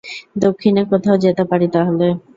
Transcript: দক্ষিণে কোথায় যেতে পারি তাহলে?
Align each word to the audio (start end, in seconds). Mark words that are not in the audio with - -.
দক্ষিণে 0.35 0.81
কোথায় 0.91 1.19
যেতে 1.25 1.43
পারি 1.45 1.67
তাহলে? 1.75 2.07